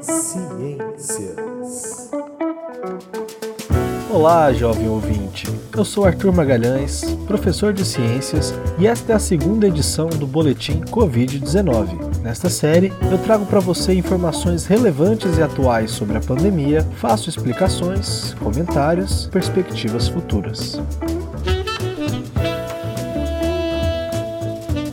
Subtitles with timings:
[0.00, 2.10] Ciências.
[4.10, 5.46] Olá, jovem ouvinte.
[5.76, 10.80] Eu sou Arthur Magalhães, professor de ciências, e esta é a segunda edição do boletim
[10.80, 12.20] COVID-19.
[12.20, 18.34] Nesta série, eu trago para você informações relevantes e atuais sobre a pandemia, faço explicações,
[18.40, 20.80] comentários, perspectivas futuras.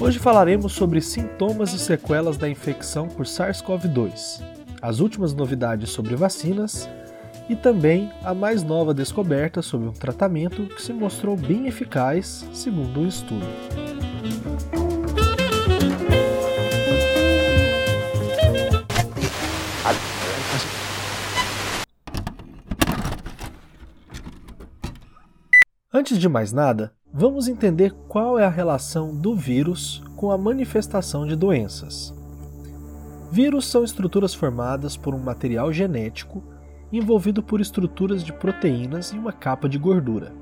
[0.07, 4.41] Hoje falaremos sobre sintomas e sequelas da infecção por SARS-CoV-2,
[4.81, 6.89] as últimas novidades sobre vacinas
[7.49, 13.01] e também a mais nova descoberta sobre um tratamento que se mostrou bem eficaz, segundo
[13.01, 13.45] um estudo.
[25.93, 31.25] Antes de mais nada, Vamos entender qual é a relação do vírus com a manifestação
[31.25, 32.13] de doenças.
[33.31, 36.43] Vírus são estruturas formadas por um material genético
[36.91, 40.33] envolvido por estruturas de proteínas e uma capa de gordura.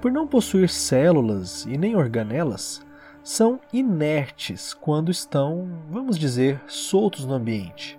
[0.00, 2.80] Por não possuir células e nem organelas,
[3.22, 7.98] são inertes quando estão, vamos dizer, soltos no ambiente.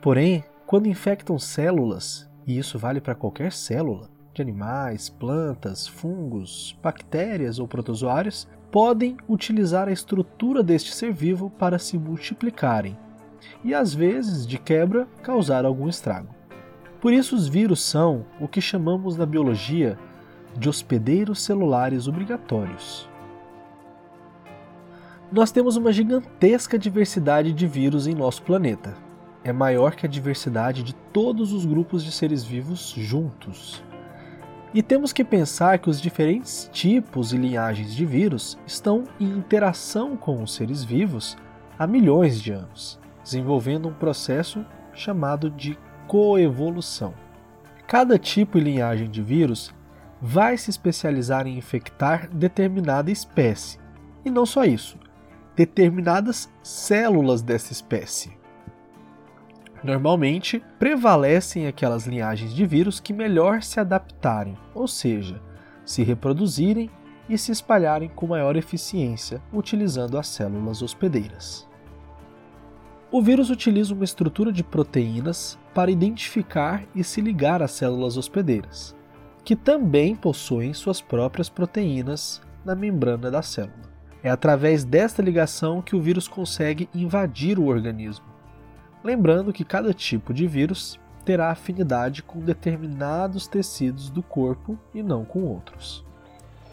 [0.00, 7.58] Porém, quando infectam células, e isso vale para qualquer célula, de animais, plantas, fungos, bactérias
[7.60, 12.98] ou protozoários podem utilizar a estrutura deste ser vivo para se multiplicarem
[13.62, 16.34] e, às vezes, de quebra, causar algum estrago.
[17.00, 19.96] Por isso, os vírus são o que chamamos na biologia
[20.56, 23.08] de hospedeiros celulares obrigatórios.
[25.30, 28.94] Nós temos uma gigantesca diversidade de vírus em nosso planeta.
[29.42, 33.82] É maior que a diversidade de todos os grupos de seres vivos juntos.
[34.74, 40.16] E temos que pensar que os diferentes tipos e linhagens de vírus estão em interação
[40.16, 41.36] com os seres vivos
[41.78, 45.78] há milhões de anos, desenvolvendo um processo chamado de
[46.08, 47.14] coevolução.
[47.86, 49.72] Cada tipo e linhagem de vírus
[50.20, 53.78] vai se especializar em infectar determinada espécie,
[54.24, 54.98] e não só isso,
[55.54, 58.36] determinadas células dessa espécie.
[59.84, 65.38] Normalmente, prevalecem aquelas linhagens de vírus que melhor se adaptarem, ou seja,
[65.84, 66.90] se reproduzirem
[67.28, 71.68] e se espalharem com maior eficiência, utilizando as células hospedeiras.
[73.12, 78.96] O vírus utiliza uma estrutura de proteínas para identificar e se ligar às células hospedeiras,
[79.44, 83.92] que também possuem suas próprias proteínas na membrana da célula.
[84.22, 88.33] É através desta ligação que o vírus consegue invadir o organismo
[89.04, 95.26] Lembrando que cada tipo de vírus terá afinidade com determinados tecidos do corpo e não
[95.26, 96.02] com outros.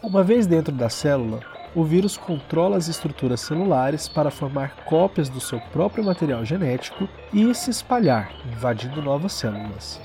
[0.02, 1.40] Uma vez dentro da célula,
[1.74, 7.54] o vírus controla as estruturas celulares para formar cópias do seu próprio material genético e
[7.54, 10.00] se espalhar, invadindo novas células.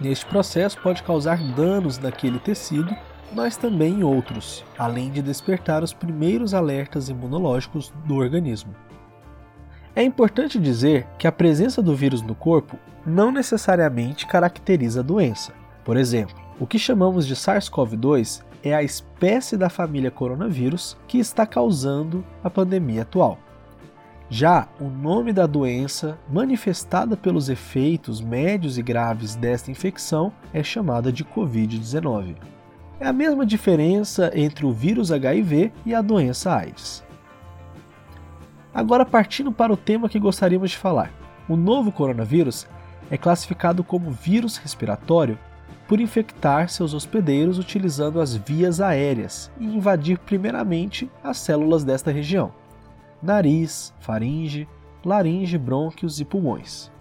[0.00, 2.94] Neste processo, pode causar danos naquele tecido,
[3.32, 8.72] mas também em outros, além de despertar os primeiros alertas imunológicos do organismo.
[9.96, 15.54] É importante dizer que a presença do vírus no corpo não necessariamente caracteriza a doença.
[15.82, 21.46] Por exemplo, o que chamamos de SARS-CoV-2 é a espécie da família coronavírus que está
[21.46, 23.38] causando a pandemia atual.
[24.28, 31.10] Já o nome da doença, manifestada pelos efeitos médios e graves desta infecção, é chamada
[31.10, 32.36] de Covid-19.
[33.00, 37.05] É a mesma diferença entre o vírus HIV e a doença AIDS.
[38.76, 41.10] Agora, partindo para o tema que gostaríamos de falar.
[41.48, 42.66] O novo coronavírus
[43.10, 45.38] é classificado como vírus respiratório
[45.88, 52.52] por infectar seus hospedeiros utilizando as vias aéreas e invadir primeiramente as células desta região:
[53.22, 54.68] nariz, faringe,
[55.02, 56.92] laringe, brônquios e pulmões.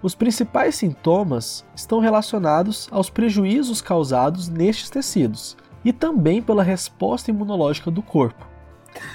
[0.00, 7.90] Os principais sintomas estão relacionados aos prejuízos causados nestes tecidos e também pela resposta imunológica
[7.90, 8.55] do corpo,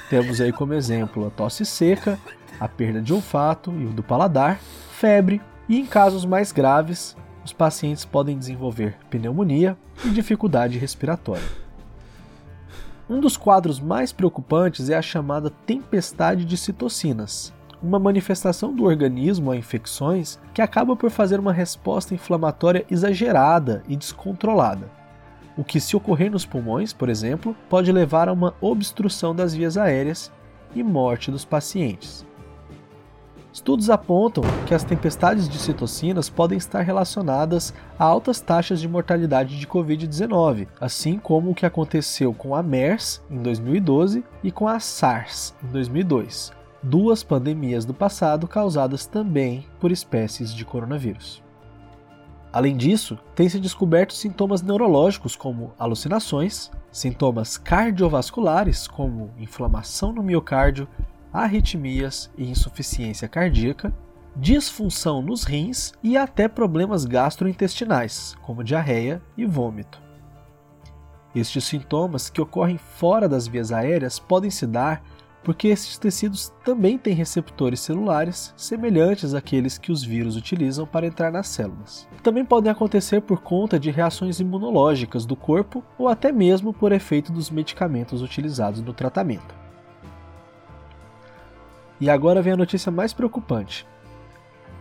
[0.09, 2.19] temos aí como exemplo a tosse seca,
[2.59, 4.59] a perda de olfato e do paladar,
[4.91, 11.47] febre e, em casos mais graves, os pacientes podem desenvolver pneumonia e dificuldade respiratória.
[13.09, 19.51] Um dos quadros mais preocupantes é a chamada tempestade de citocinas, uma manifestação do organismo
[19.51, 25.00] a infecções que acaba por fazer uma resposta inflamatória exagerada e descontrolada
[25.57, 29.77] o que, se ocorrer nos pulmões, por exemplo, pode levar a uma obstrução das vias
[29.77, 30.31] aéreas
[30.73, 32.25] e morte dos pacientes.
[33.53, 39.59] Estudos apontam que as tempestades de citocinas podem estar relacionadas a altas taxas de mortalidade
[39.59, 44.79] de Covid-19, assim como o que aconteceu com a MERS em 2012 e com a
[44.79, 51.43] SARS em 2002, duas pandemias do passado causadas também por espécies de coronavírus.
[52.53, 60.87] Além disso, tem-se descoberto sintomas neurológicos como alucinações, sintomas cardiovasculares como inflamação no miocárdio,
[61.31, 63.93] arritmias e insuficiência cardíaca,
[64.35, 70.01] disfunção nos rins e até problemas gastrointestinais, como diarreia e vômito.
[71.33, 75.01] Estes sintomas, que ocorrem fora das vias aéreas, podem se dar
[75.43, 81.31] porque esses tecidos também têm receptores celulares semelhantes àqueles que os vírus utilizam para entrar
[81.31, 82.07] nas células.
[82.21, 87.31] Também podem acontecer por conta de reações imunológicas do corpo ou até mesmo por efeito
[87.31, 89.55] dos medicamentos utilizados no tratamento.
[91.99, 93.87] E agora vem a notícia mais preocupante.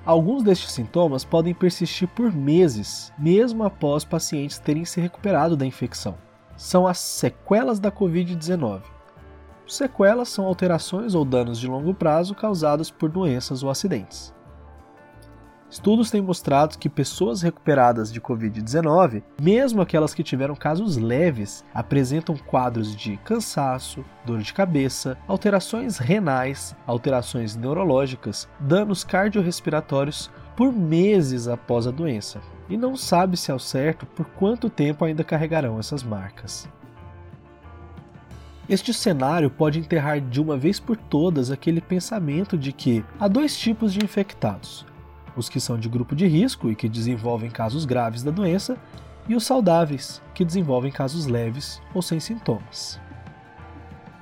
[0.04, 6.16] Alguns destes sintomas podem persistir por meses, mesmo após pacientes terem se recuperado da infecção.
[6.56, 8.80] São as sequelas da Covid-19
[9.70, 14.34] Sequelas são alterações ou danos de longo prazo causados por doenças ou acidentes.
[15.70, 22.36] Estudos têm mostrado que pessoas recuperadas de Covid-19, mesmo aquelas que tiveram casos leves, apresentam
[22.36, 31.86] quadros de cansaço, dor de cabeça, alterações renais, alterações neurológicas, danos cardiorrespiratórios por meses após
[31.86, 32.40] a doença.
[32.68, 36.68] E não sabe-se ao certo por quanto tempo ainda carregarão essas marcas.
[38.70, 43.58] Este cenário pode enterrar de uma vez por todas aquele pensamento de que há dois
[43.58, 44.86] tipos de infectados:
[45.34, 48.78] os que são de grupo de risco e que desenvolvem casos graves da doença,
[49.28, 53.00] e os saudáveis, que desenvolvem casos leves ou sem sintomas.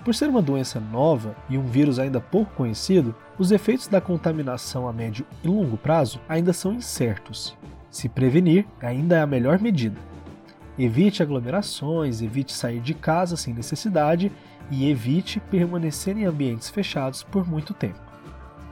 [0.02, 4.88] Por ser uma doença nova e um vírus ainda pouco conhecido, os efeitos da contaminação
[4.88, 7.54] a médio e longo prazo ainda são incertos.
[7.90, 10.07] Se prevenir ainda é a melhor medida.
[10.78, 14.30] Evite aglomerações, evite sair de casa sem necessidade
[14.70, 18.00] e evite permanecer em ambientes fechados por muito tempo.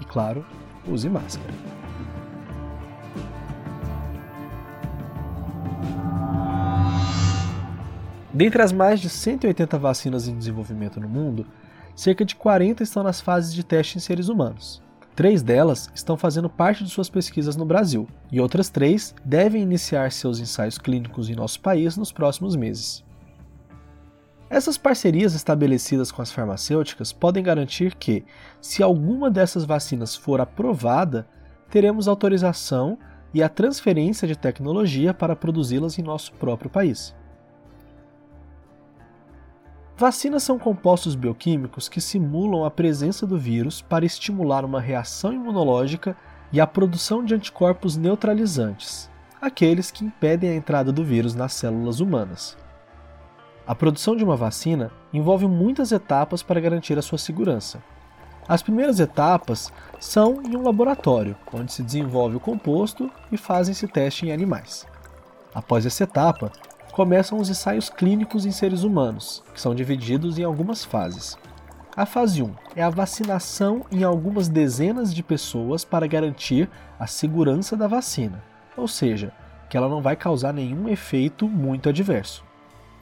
[0.00, 0.46] E claro,
[0.86, 1.52] use máscara.
[8.32, 11.46] Dentre as mais de 180 vacinas em desenvolvimento no mundo,
[11.94, 14.85] cerca de 40 estão nas fases de teste em seres humanos.
[15.16, 20.12] Três delas estão fazendo parte de suas pesquisas no Brasil, e outras três devem iniciar
[20.12, 23.02] seus ensaios clínicos em nosso país nos próximos meses.
[24.50, 28.26] Essas parcerias estabelecidas com as farmacêuticas podem garantir que,
[28.60, 31.26] se alguma dessas vacinas for aprovada,
[31.70, 32.98] teremos autorização
[33.32, 37.14] e a transferência de tecnologia para produzi-las em nosso próprio país.
[39.98, 46.14] Vacinas são compostos bioquímicos que simulam a presença do vírus para estimular uma reação imunológica
[46.52, 49.10] e a produção de anticorpos neutralizantes,
[49.40, 52.58] aqueles que impedem a entrada do vírus nas células humanas.
[53.66, 57.82] A produção de uma vacina envolve muitas etapas para garantir a sua segurança.
[58.46, 64.28] As primeiras etapas são em um laboratório, onde se desenvolve o composto e fazem-se testes
[64.28, 64.86] em animais.
[65.54, 66.52] Após essa etapa,
[66.96, 71.36] começam os ensaios clínicos em seres humanos, que são divididos em algumas fases.
[71.94, 77.76] A fase 1 é a vacinação em algumas dezenas de pessoas para garantir a segurança
[77.76, 78.42] da vacina,
[78.74, 79.30] ou seja,
[79.68, 82.42] que ela não vai causar nenhum efeito muito adverso.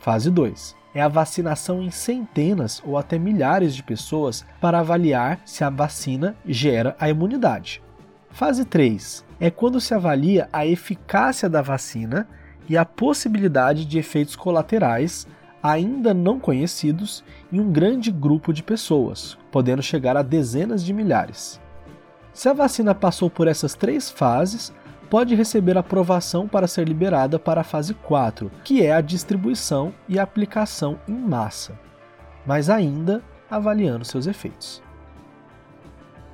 [0.00, 5.63] Fase 2 é a vacinação em centenas ou até milhares de pessoas para avaliar se
[5.63, 7.81] a vacina gera a imunidade.
[8.29, 12.27] Fase 3 é quando se avalia a eficácia da vacina
[12.69, 15.27] e a possibilidade de efeitos colaterais
[15.63, 21.61] ainda não conhecidos em um grande grupo de pessoas, podendo chegar a dezenas de milhares.
[22.35, 24.75] Se a vacina passou por essas três fases,
[25.09, 30.19] pode receber aprovação para ser liberada para a fase 4, que é a distribuição e
[30.19, 31.79] aplicação em massa,
[32.44, 34.83] mas ainda avaliando seus efeitos.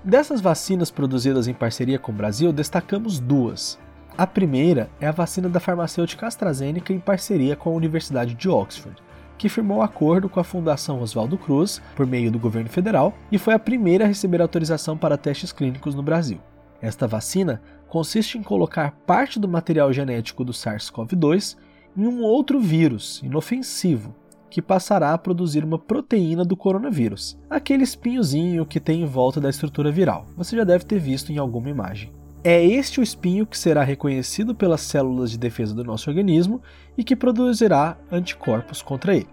[0.02, 3.78] Dessas vacinas produzidas em parceria com o Brasil, destacamos duas,
[4.16, 8.96] a primeira é a vacina da farmacêutica AstraZeneca em parceria com a Universidade de Oxford,
[9.38, 13.54] que firmou acordo com a Fundação Oswaldo Cruz, por meio do governo federal, e foi
[13.54, 16.38] a primeira a receber autorização para testes clínicos no Brasil.
[16.82, 21.56] Esta vacina consiste em colocar parte do material genético do SARS-CoV-2
[21.96, 24.14] em um outro vírus inofensivo,
[24.50, 29.48] que passará a produzir uma proteína do coronavírus, aquele espinhozinho que tem em volta da
[29.48, 30.26] estrutura viral.
[30.36, 32.12] Você já deve ter visto em alguma imagem.
[32.42, 36.62] É este o espinho que será reconhecido pelas células de defesa do nosso organismo
[36.96, 39.28] e que produzirá anticorpos contra ele.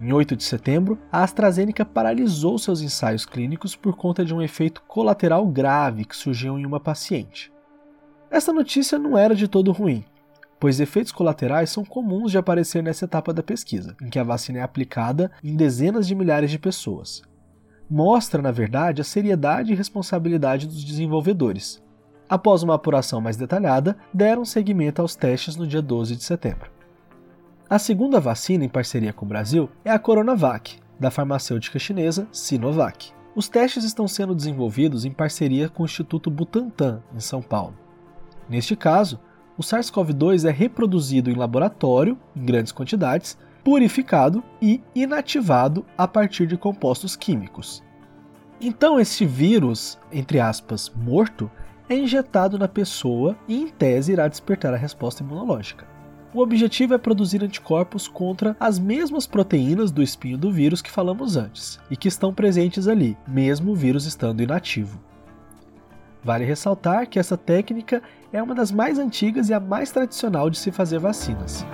[0.00, 4.82] Em 8 de setembro, a AstraZeneca paralisou seus ensaios clínicos por conta de um efeito
[4.88, 7.52] colateral grave que surgiu em uma paciente.
[8.30, 10.02] Essa notícia não era de todo ruim,
[10.58, 14.60] pois efeitos colaterais são comuns de aparecer nessa etapa da pesquisa, em que a vacina
[14.60, 17.22] é aplicada em dezenas de milhares de pessoas.
[17.88, 21.82] Mostra, na verdade, a seriedade e responsabilidade dos desenvolvedores.
[22.28, 26.70] Após uma apuração mais detalhada, deram seguimento aos testes no dia 12 de setembro.
[27.70, 33.12] A segunda vacina em parceria com o Brasil é a Coronavac, da farmacêutica chinesa Sinovac.
[33.34, 37.76] Os testes estão sendo desenvolvidos em parceria com o Instituto Butantan, em São Paulo.
[38.48, 39.20] Neste caso,
[39.58, 43.36] o SARS-CoV-2 é reproduzido em laboratório, em grandes quantidades,
[43.66, 47.82] purificado e inativado a partir de compostos químicos.
[48.60, 51.50] Então, esse vírus, entre aspas, morto,
[51.88, 55.84] é injetado na pessoa e, em tese, irá despertar a resposta imunológica.
[56.32, 61.36] O objetivo é produzir anticorpos contra as mesmas proteínas do espinho do vírus que falamos
[61.36, 65.00] antes e que estão presentes ali, mesmo o vírus estando inativo.
[66.22, 68.00] Vale ressaltar que essa técnica
[68.32, 71.66] é uma das mais antigas e a mais tradicional de se fazer vacinas.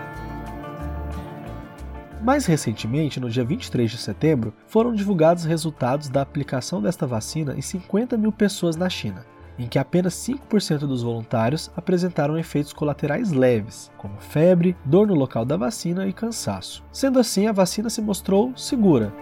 [2.22, 7.60] Mais recentemente, no dia 23 de setembro, foram divulgados resultados da aplicação desta vacina em
[7.60, 9.26] 50 mil pessoas na China,
[9.58, 15.44] em que apenas 5% dos voluntários apresentaram efeitos colaterais leves, como febre, dor no local
[15.44, 16.84] da vacina e cansaço.
[16.92, 19.12] Sendo assim, a vacina se mostrou segura.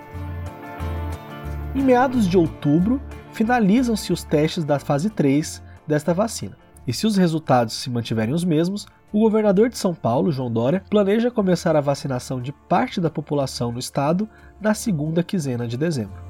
[1.74, 3.00] Em meados de outubro,
[3.32, 6.58] finalizam-se os testes da fase 3 desta vacina.
[6.86, 10.82] E se os resultados se mantiverem os mesmos, o governador de São Paulo, João Dória,
[10.88, 14.28] planeja começar a vacinação de parte da população no estado
[14.60, 16.22] na segunda quinzena de dezembro.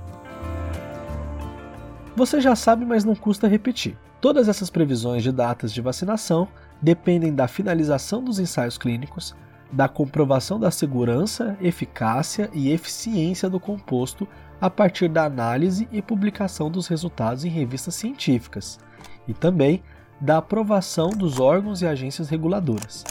[2.17, 3.97] Você já sabe, mas não custa repetir.
[4.21, 6.49] Todas essas previsões de datas de vacinação
[6.81, 9.35] dependem da finalização dos ensaios clínicos,
[9.73, 14.27] da comprovação da segurança, eficácia e eficiência do composto
[14.61, 18.79] a partir da análise e publicação dos resultados em revistas científicas,
[19.27, 19.83] e também
[20.21, 23.05] da aprovação dos órgãos e agências reguladoras.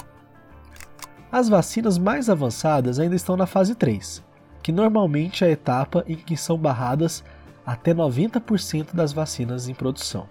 [1.31, 4.23] As vacinas mais avançadas ainda estão na fase 3,
[4.61, 7.23] que normalmente é a etapa em que são barradas
[7.65, 10.27] até 90% das vacinas em produção.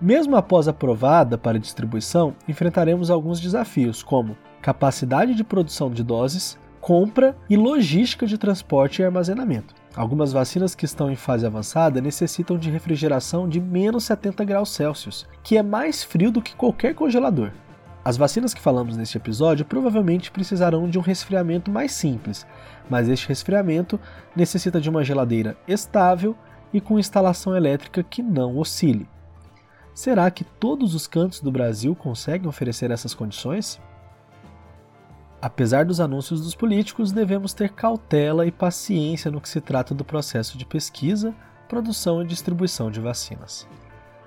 [0.00, 7.36] Mesmo após aprovada para distribuição, enfrentaremos alguns desafios, como capacidade de produção de doses, compra
[7.50, 9.74] e logística de transporte e armazenamento.
[9.96, 15.26] Algumas vacinas que estão em fase avançada necessitam de refrigeração de menos 70 graus Celsius,
[15.42, 17.50] que é mais frio do que qualquer congelador.
[18.04, 22.46] As vacinas que falamos neste episódio provavelmente precisarão de um resfriamento mais simples,
[22.88, 23.98] mas este resfriamento
[24.36, 26.36] necessita de uma geladeira estável
[26.72, 29.08] e com instalação elétrica que não oscile.
[29.94, 33.80] Será que todos os cantos do Brasil conseguem oferecer essas condições?
[35.40, 40.04] Apesar dos anúncios dos políticos, devemos ter cautela e paciência no que se trata do
[40.04, 41.32] processo de pesquisa,
[41.68, 43.64] produção e distribuição de vacinas.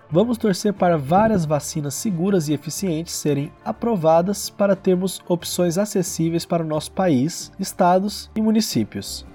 [0.09, 6.63] Vamos torcer para várias vacinas seguras e eficientes serem aprovadas para termos opções acessíveis para
[6.63, 9.25] o nosso país, estados e municípios.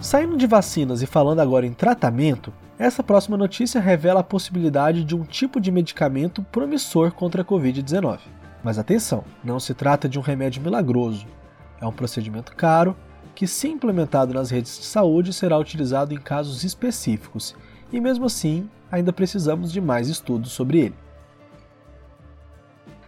[0.00, 5.14] Saindo de vacinas e falando agora em tratamento, essa próxima notícia revela a possibilidade de
[5.14, 8.18] um tipo de medicamento promissor contra a Covid-19.
[8.64, 11.26] Mas atenção, não se trata de um remédio milagroso.
[11.80, 12.96] É um procedimento caro
[13.34, 17.54] que, se implementado nas redes de saúde, será utilizado em casos específicos,
[17.92, 20.94] e mesmo assim, ainda precisamos de mais estudos sobre ele.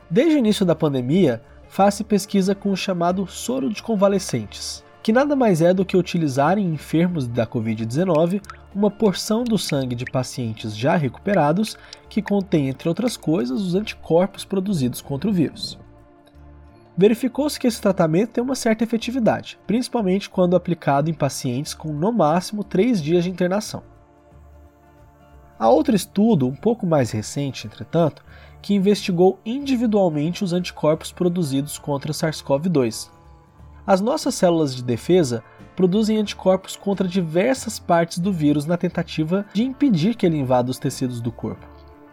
[0.09, 5.37] Desde o início da pandemia, faz-se pesquisa com o chamado soro de convalescentes, que nada
[5.37, 8.43] mais é do que utilizar em enfermos da Covid-19
[8.75, 14.45] uma porção do sangue de pacientes já recuperados que contém, entre outras coisas, os anticorpos
[14.45, 15.79] produzidos contra o vírus.
[16.99, 22.11] Verificou-se que esse tratamento tem uma certa efetividade, principalmente quando aplicado em pacientes com no
[22.11, 23.85] máximo 3 dias de internação.
[25.57, 28.25] Há outro estudo, um pouco mais recente, entretanto,
[28.61, 33.15] que investigou individualmente os anticorpos produzidos contra SARS-CoV-2,
[33.87, 35.45] as nossas células de defesa
[35.77, 40.79] produzem anticorpos contra diversas partes do vírus na tentativa de impedir que ele invada os
[40.79, 41.67] tecidos do corpo.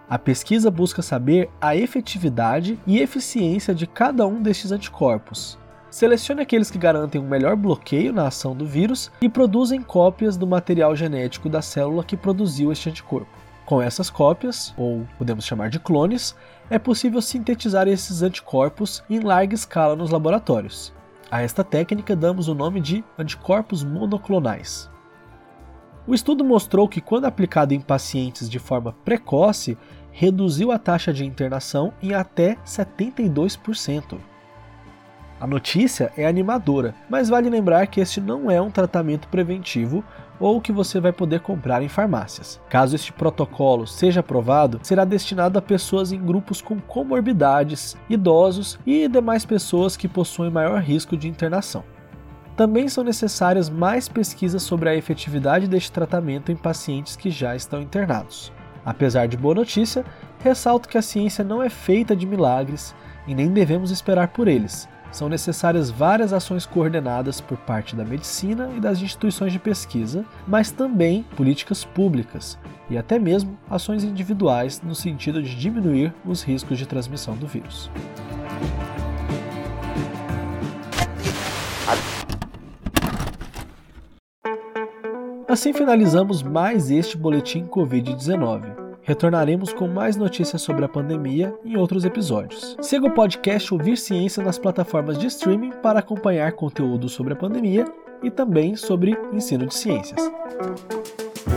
[0.10, 5.58] A pesquisa busca saber a efetividade e eficiência de cada um destes anticorpos.
[5.90, 10.46] Selecione aqueles que garantem um melhor bloqueio na ação do vírus e produzem cópias do
[10.46, 13.32] material genético da célula que produziu este anticorpo.
[13.66, 16.36] Com essas cópias, ou podemos chamar de clones,
[16.70, 20.94] é possível sintetizar esses anticorpos em larga escala nos laboratórios.
[21.34, 24.88] A esta técnica damos o nome de anticorpos monoclonais.
[26.06, 29.76] O estudo mostrou que, quando aplicado em pacientes de forma precoce,
[30.12, 34.20] reduziu a taxa de internação em até 72%.
[35.44, 40.02] A notícia é animadora, mas vale lembrar que este não é um tratamento preventivo
[40.40, 42.62] ou que você vai poder comprar em farmácias.
[42.70, 49.06] Caso este protocolo seja aprovado, será destinado a pessoas em grupos com comorbidades, idosos e
[49.10, 51.84] demais pessoas que possuem maior risco de internação.
[52.56, 57.82] Também são necessárias mais pesquisas sobre a efetividade deste tratamento em pacientes que já estão
[57.82, 58.50] internados.
[58.86, 60.06] Apesar de boa notícia,
[60.40, 62.96] ressalto que a ciência não é feita de milagres
[63.28, 64.88] e nem devemos esperar por eles.
[65.14, 70.72] São necessárias várias ações coordenadas por parte da medicina e das instituições de pesquisa, mas
[70.72, 72.58] também políticas públicas
[72.90, 77.92] e até mesmo ações individuais no sentido de diminuir os riscos de transmissão do vírus.
[85.48, 88.83] Assim finalizamos mais este boletim Covid-19.
[89.04, 92.78] Retornaremos com mais notícias sobre a pandemia em outros episódios.
[92.82, 97.86] Siga o podcast Ouvir Ciência nas plataformas de streaming para acompanhar conteúdo sobre a pandemia
[98.24, 100.22] e também sobre ensino de ciências.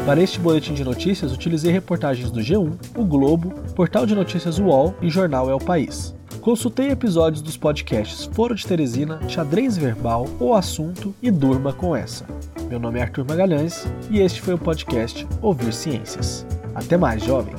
[0.04, 4.96] Para este boletim de notícias, utilizei reportagens do G1, o Globo, Portal de Notícias UOL
[5.00, 6.16] e Jornal É o País.
[6.40, 12.26] Consultei episódios dos podcasts Foro de Teresina, Xadrez Verbal, O Assunto e Durma com Essa.
[12.68, 16.44] Meu nome é Arthur Magalhães e este foi o podcast Ouvir Ciências.
[16.76, 17.54] Até mais, jovem!